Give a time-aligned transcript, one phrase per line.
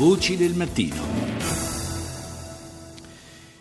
[0.00, 0.96] Voci del mattino.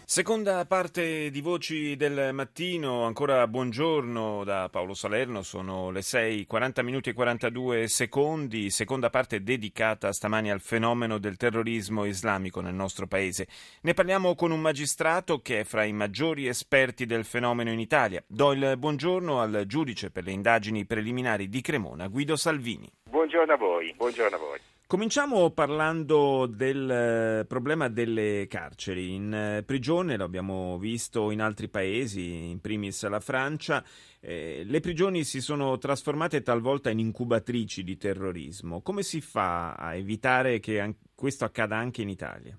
[0.05, 6.81] Seconda parte di Voci del Mattino, ancora buongiorno da Paolo Salerno, sono le 6, 40
[6.81, 13.05] minuti e 42 secondi, seconda parte dedicata stamani al fenomeno del terrorismo islamico nel nostro
[13.05, 13.49] paese.
[13.81, 18.23] Ne parliamo con un magistrato che è fra i maggiori esperti del fenomeno in Italia.
[18.25, 22.89] Do il buongiorno al giudice per le indagini preliminari di Cremona, Guido Salvini.
[23.09, 24.68] Buongiorno a voi, buongiorno a voi.
[24.89, 29.13] Cominciamo parlando del eh, problema delle carceri.
[29.13, 33.83] In eh, prigione, lo abbiamo visto in altri paesi, in primis la Francia,
[34.19, 38.81] eh, le prigioni si sono trasformate talvolta in incubatrici di terrorismo.
[38.81, 42.57] Come si fa a evitare che questo accada anche in Italia?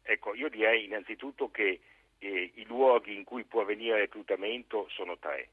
[0.00, 1.80] Ecco, io direi innanzitutto che
[2.16, 5.50] eh, i luoghi in cui può avvenire reclutamento sono tre.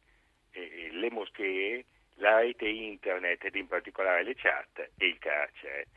[0.51, 1.83] Eh, le moschee,
[2.19, 5.87] la rete internet ed in particolare le chat e il carcere.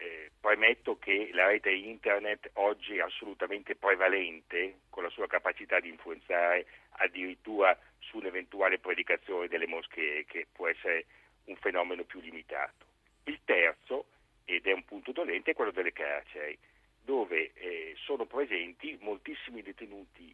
[0.00, 5.88] Eh, premetto che la rete internet oggi è assolutamente prevalente con la sua capacità di
[5.88, 6.66] influenzare
[7.00, 11.06] addirittura sull'eventuale predicazione delle moschee che può essere
[11.46, 12.86] un fenomeno più limitato.
[13.24, 14.06] Il terzo,
[14.44, 16.56] ed è un punto dolente, è quello delle carceri,
[17.02, 20.32] dove eh, sono presenti moltissimi detenuti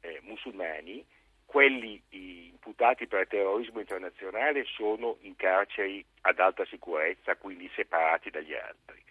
[0.00, 1.04] eh, musulmani
[1.52, 9.02] quelli imputati per terrorismo internazionale sono in carceri ad alta sicurezza, quindi separati dagli altri.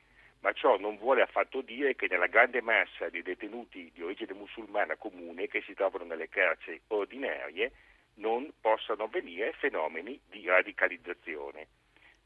[0.42, 4.96] Ma ciò non vuole affatto dire che nella grande massa di detenuti di origine musulmana
[4.96, 7.72] comune che si trovano nelle carceri ordinarie
[8.16, 11.68] non possano avvenire fenomeni di radicalizzazione.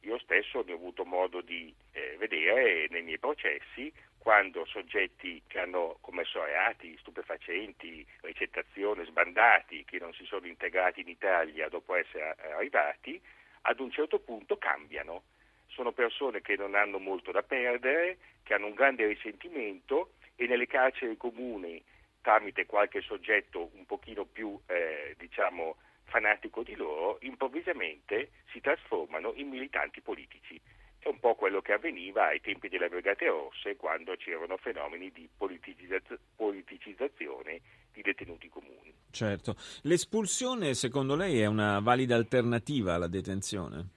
[0.02, 5.60] Io stesso ne ho avuto modo di eh, vedere nei miei processi quando soggetti che
[5.60, 12.36] hanno commesso reati, stupefacenti, ricettazione, sbandati, che non si sono integrati in Italia dopo essere
[12.54, 13.22] arrivati,
[13.62, 15.24] ad un certo punto cambiano.
[15.68, 20.68] Sono persone che non hanno molto da perdere, che hanno un grande risentimento e nelle
[20.68, 21.84] carceri comuni,
[22.22, 29.50] tramite qualche soggetto un pochino più, eh, diciamo, fanatico di loro, improvvisamente si trasformano in
[29.50, 30.60] militanti politici.
[30.98, 35.30] È un po' quello che avveniva ai tempi delle Brigate Rosse quando c'erano fenomeni di
[35.38, 37.62] politicizz- politicizzazione
[37.94, 38.94] di detenuti comuni.
[39.12, 39.56] Certo.
[39.84, 43.90] L'espulsione secondo lei è una valida alternativa alla detenzione?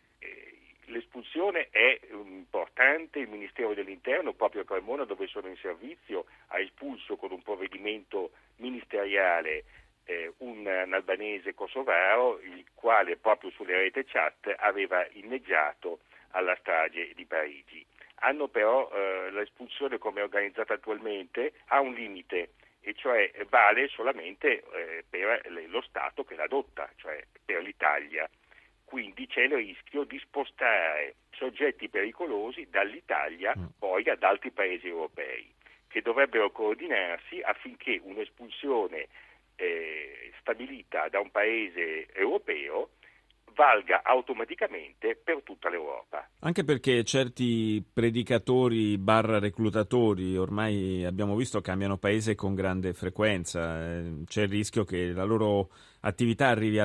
[1.39, 7.15] L'espulsione è importante, il Ministero dell'Interno, proprio a Cremona dove sono in servizio, ha espulso
[7.15, 9.63] con un provvedimento ministeriale
[10.07, 16.01] eh, un, un albanese kosovaro il quale proprio sulle rete chat aveva inneggiato
[16.31, 17.87] alla strage di Parigi.
[18.23, 24.65] Hanno però eh, l'espulsione come è organizzata attualmente ha un limite e cioè vale solamente
[24.73, 28.29] eh, per lo Stato che l'adotta, cioè per l'Italia.
[28.89, 33.65] Quindi c'è il rischio di spostare soggetti pericolosi dall'Italia mm.
[33.79, 35.47] poi ad altri paesi europei
[35.89, 39.09] che dovrebbero coordinarsi affinché un'espulsione
[39.57, 42.93] eh, stabilita da un paese europeo
[43.55, 46.27] valga automaticamente per tutta l'Europa.
[46.41, 54.23] Anche perché certi predicatori barra reclutatori ormai abbiamo visto cambiano paese con grande frequenza, eh,
[54.25, 55.71] c'è il rischio che la loro
[56.01, 56.79] attività arrivi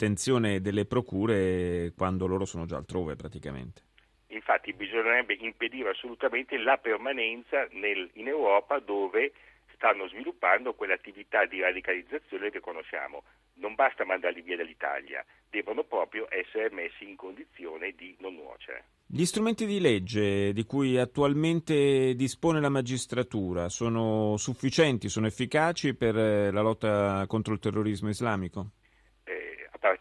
[0.00, 3.82] all'attenzione delle procure quando loro sono già altrove praticamente.
[4.28, 9.32] Infatti bisognerebbe impedire assolutamente la permanenza nel, in Europa dove
[9.74, 13.24] stanno sviluppando quell'attività di radicalizzazione che conosciamo.
[13.54, 18.84] Non basta mandarli via dall'Italia, devono proprio essere messi in condizione di non nuocere.
[19.06, 26.14] Gli strumenti di legge di cui attualmente dispone la magistratura sono sufficienti, sono efficaci per
[26.14, 28.70] la lotta contro il terrorismo islamico?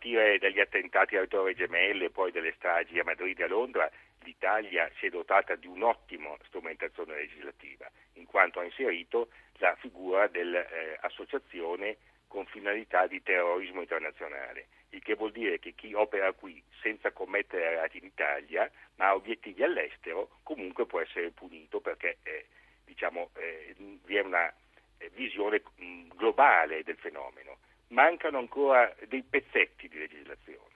[0.10, 3.88] Partire dagli attentati alle Torre Gemelle e poi delle stragi a Madrid e a Londra,
[4.24, 11.98] l'Italia si è dotata di un'ottima strumentazione legislativa, in quanto ha inserito la figura dell'associazione
[12.26, 17.70] con finalità di terrorismo internazionale, il che vuol dire che chi opera qui senza commettere
[17.70, 22.46] reati in Italia, ma ha obiettivi all'estero, comunque può essere punito perché eh,
[22.84, 24.52] diciamo, eh, vi è una
[24.98, 27.58] eh, visione mm, globale del fenomeno.
[27.90, 30.76] Mancano ancora dei pezzetti di legislazione.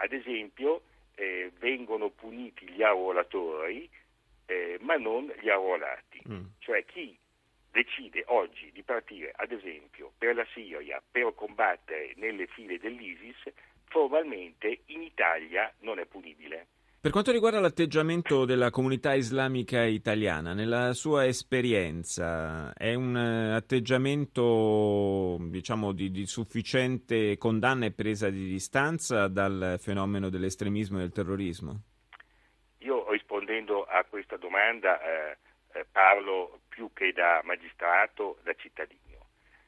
[0.00, 0.82] Ad esempio,
[1.14, 3.88] eh, vengono puniti gli arruolatori,
[4.46, 6.44] eh, ma non gli arruolati, mm.
[6.58, 7.16] cioè chi
[7.70, 13.52] decide oggi di partire, ad esempio, per la Siria per combattere nelle file dell'ISIS,
[13.84, 16.66] formalmente in Italia non è punibile.
[17.00, 25.36] Per quanto riguarda l'atteggiamento della comunità islamica italiana, nella sua esperienza, è un eh, atteggiamento
[25.38, 31.82] diciamo, di, di, sufficiente condanna e presa di distanza dal fenomeno dell'estremismo e del terrorismo?
[32.78, 35.36] Io rispondendo a questa domanda eh,
[35.74, 39.26] eh, parlo più che da magistrato, da cittadino.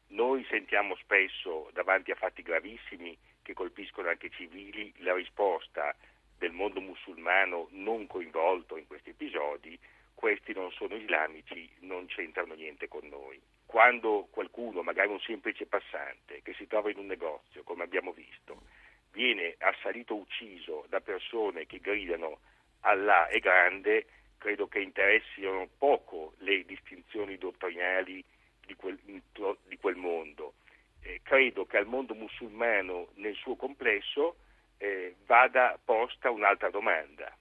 [0.08, 5.94] Noi sentiamo spesso davanti a fatti gravissimi che colpiscono anche i civili la risposta
[6.40, 9.78] del mondo musulmano non coinvolto in questi episodi,
[10.14, 13.38] questi non sono islamici, non c'entrano niente con noi.
[13.66, 18.62] Quando qualcuno, magari un semplice passante, che si trova in un negozio, come abbiamo visto,
[19.12, 22.38] viene assalito o ucciso da persone che gridano
[22.80, 24.06] Allah è grande,
[24.38, 28.24] credo che interessino poco le distinzioni dottrinali
[28.64, 30.54] di quel, di quel mondo.
[31.02, 34.36] Eh, credo che al mondo musulmano nel suo complesso
[34.80, 37.36] eh, vada posta un'altra domanda,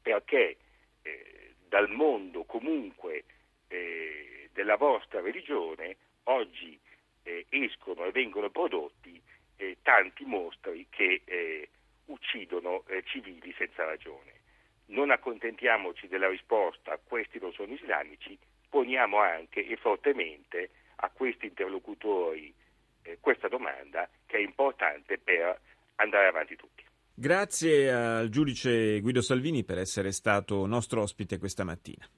[0.00, 0.56] perché
[1.02, 3.24] eh, dal mondo comunque
[3.66, 6.78] eh, della vostra religione oggi
[7.24, 9.20] eh, escono e vengono prodotti
[9.56, 11.68] eh, tanti mostri che
[12.06, 14.40] uccidono civili senza ragione.
[14.86, 18.38] Non accontentiamoci della risposta questi non sono islamici,
[18.68, 22.54] poniamo anche e fortemente a questi interlocutori
[23.02, 25.58] eh, questa domanda che è importante per
[26.02, 26.84] andare avanti tutti.
[27.14, 32.08] Grazie al giudice Guido Salvini per essere stato nostro ospite questa mattina.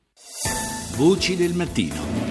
[0.96, 2.24] Voci del mattino.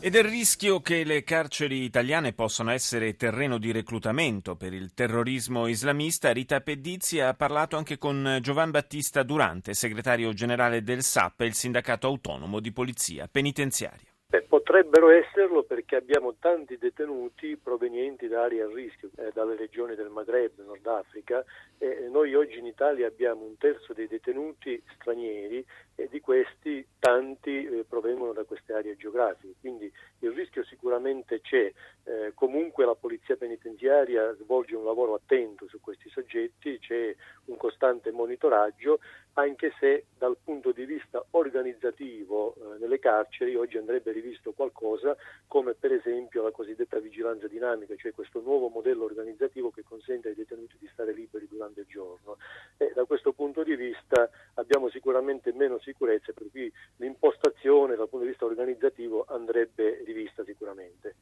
[0.00, 5.66] E del rischio che le carceri italiane possano essere terreno di reclutamento per il terrorismo
[5.66, 11.54] islamista, Rita Pedizzi ha parlato anche con Giovan Battista Durante, segretario generale del SAP, il
[11.54, 14.06] sindacato autonomo di polizia penitenziaria.
[14.30, 19.94] Beh, potrebbero esserlo perché abbiamo tanti detenuti provenienti da aree a rischio, eh, dalle regioni
[19.94, 21.42] del Maghreb, Nord Africa,
[21.78, 27.64] e noi oggi in Italia abbiamo un terzo dei detenuti stranieri e di questi tanti
[27.64, 31.72] eh, provengono da queste aree geografiche, quindi il rischio sicuramente c'è,
[32.04, 37.14] eh, comunque la polizia penitenziaria svolge un lavoro attento su questi soggetti, c'è
[37.46, 39.00] un costante monitoraggio,
[39.34, 45.16] anche se dal punto di vista organizzativo eh, nelle carceri oggi andrebbe rivisto qualcosa
[45.46, 50.34] come per esempio la cosiddetta vigilanza dinamica, cioè questo nuovo modello organizzativo che consente ai
[50.34, 52.38] detenuti di stare liberi durante il giorno.
[52.76, 58.24] E da questo punto di vista abbiamo sicuramente meno sicurezza, per cui l'impostazione dal punto
[58.24, 61.14] di vista organizzativo andrebbe rivista sicuramente.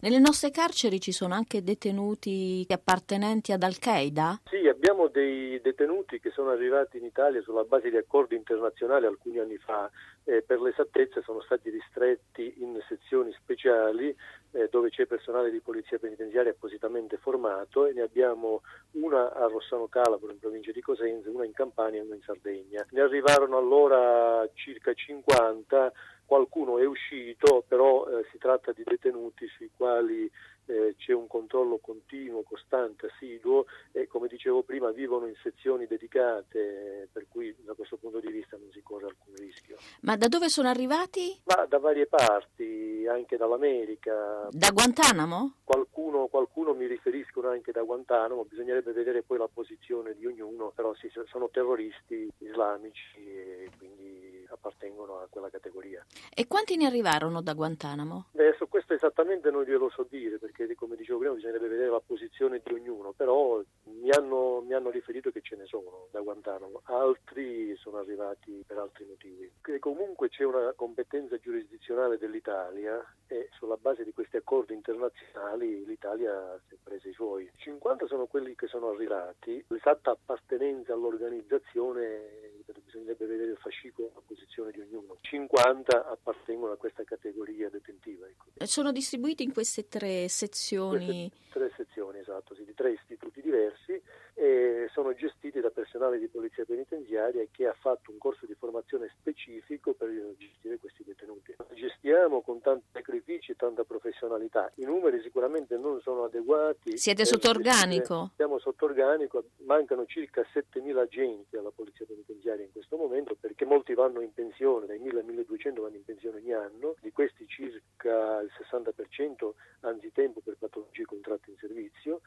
[0.00, 4.42] Nelle nostre carceri ci sono anche detenuti appartenenti ad Al-Qaeda?
[4.48, 9.40] Sì, abbiamo dei detenuti che sono arrivati in Italia sulla base di accordi internazionali alcuni
[9.40, 9.90] anni fa.
[10.28, 14.14] Eh, per l'esattezza sono stati ristretti in sezioni speciali
[14.50, 18.60] eh, dove c'è personale di polizia penitenziaria appositamente formato e ne abbiamo
[19.00, 22.84] una a Rossano Calabro in provincia di Cosenza, una in Campania e una in Sardegna.
[22.90, 25.92] Ne arrivarono allora circa 50
[26.26, 30.30] qualcuno è uscito, però eh, si tratta di detenuti sui quali
[30.68, 37.08] eh, c'è un controllo continuo, costante, assiduo e come dicevo prima vivono in sezioni dedicate,
[37.12, 39.76] per cui da questo punto di vista non si corre alcun rischio.
[40.02, 41.40] Ma da dove sono arrivati?
[41.44, 44.48] Ma da varie parti, anche dall'America.
[44.50, 45.54] Da Guantanamo?
[45.64, 50.94] Qualcuno, qualcuno mi riferiscono anche da Guantanamo, bisognerebbe vedere poi la posizione di ognuno, però
[50.94, 54.07] sì, sono terroristi islamici e quindi
[54.50, 56.04] appartengono a quella categoria.
[56.34, 58.26] E quanti ne arrivarono da Guantanamo?
[58.32, 62.02] Beh, su questo esattamente non glielo so dire, perché come dicevo prima bisognerebbe vedere la
[62.04, 66.82] posizione di ognuno, però mi hanno, mi hanno riferito che ce ne sono da Guantanamo,
[66.84, 69.47] altri sono arrivati per altri motivi.
[69.70, 76.58] E comunque c'è una competenza giurisdizionale dell'Italia e sulla base di questi accordi internazionali l'Italia
[76.66, 77.50] si è presa i suoi.
[77.54, 82.48] 50 sono quelli che sono arrivati, l'esatta appartenenza all'organizzazione
[82.88, 85.16] bisognerebbe vedere il fascicolo a posizione di ognuno.
[85.20, 88.26] 50 appartengono a questa categoria detentiva.
[88.26, 88.46] Ecco.
[88.64, 91.30] Sono distribuiti in queste tre sezioni?
[91.30, 94.00] Queste tre sezioni, esatto, sì, di tre istituti diversi
[94.34, 99.12] e sono gestiti da personale di polizia penitenziaria che ha fatto un corso di formazione
[99.18, 100.08] specifico per
[100.38, 101.54] gestire questi detenuti.
[101.74, 104.70] Gestiamo con tanti sacrifici e tanta professionalità.
[104.76, 106.96] I numeri sicuramente non sono adeguati.
[106.96, 108.30] Siete sotto organico?
[108.36, 113.94] Siamo sotto organico, mancano circa 7.000 agenti alla polizia penitenziaria in questo momento perché molti
[113.94, 118.40] vanno in pensione, dai 1.000 ai 1.200 vanno in pensione ogni anno, di questi circa
[118.40, 122.20] il 60% anzitempo per patologie contratte in servizio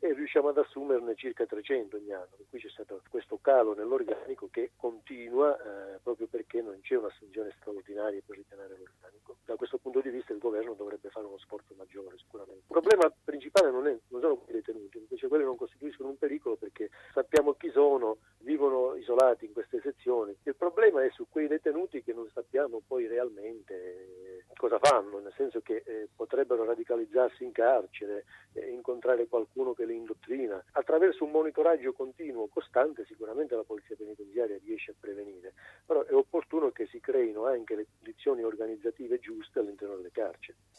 [0.00, 2.28] e riusciamo ad assumerne circa 300 ogni anno.
[2.36, 7.52] Per cui c'è stato questo calo nell'organico che continua eh, proprio perché non c'è un'assunzione
[7.58, 9.36] straordinaria per ritenere l'organico.
[9.44, 12.60] Da questo punto di vista il governo dovrebbe fare uno sforzo maggiore sicuramente.
[12.60, 16.56] Il problema principale non, è, non sono quelli detenuti, invece quelli non costituiscono un pericolo
[16.56, 20.34] perché sappiamo chi sono, vivono isolati in queste sezioni.
[20.44, 25.60] Il problema è su quei detenuti che non sappiamo poi realmente cosa fanno, nel senso
[25.60, 28.24] che eh, potrebbero radicalizzarsi in carcere,
[28.54, 30.64] eh, incontrare qualcuno che li indottrina.
[30.72, 35.52] Attraverso un monitoraggio continuo, costante, sicuramente la polizia penitenziaria riesce a prevenire,
[35.84, 40.58] però è opportuno che si creino anche le condizioni organizzative giuste all'interno delle carceri.